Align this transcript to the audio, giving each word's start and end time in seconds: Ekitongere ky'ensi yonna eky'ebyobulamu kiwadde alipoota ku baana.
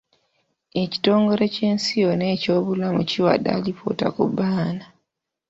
Ekitongere 0.81 1.45
ky'ensi 1.53 1.91
yonna 2.03 2.25
eky'ebyobulamu 2.35 3.01
kiwadde 3.09 3.49
alipoota 3.57 4.07
ku 4.15 4.23
baana. 4.37 4.85